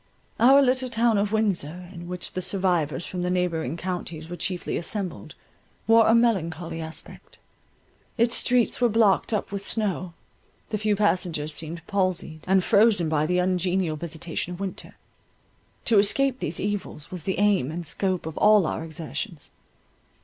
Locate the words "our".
0.39-0.63, 18.65-18.83